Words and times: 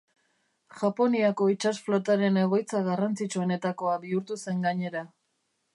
Japoniako 0.83 1.49
itsas 1.55 1.73
flotaren 1.89 2.41
egoitza 2.45 2.83
garrantzitsuenetakoa 2.89 3.95
bihurtu 4.07 4.41
zen 4.47 4.69
gainera. 4.71 5.07